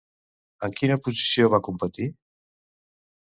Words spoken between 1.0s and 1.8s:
posició va